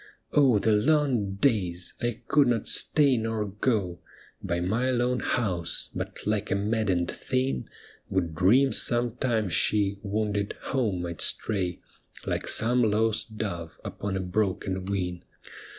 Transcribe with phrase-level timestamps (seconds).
[0.33, 3.99] Oh, the long days!— I could not stay nor go
[4.41, 7.69] By my lone house, but like a maddened thing
[8.09, 11.81] Would dream some time she, wounded, home might stray
[12.25, 15.21] Like some lost dove upon a broken wing.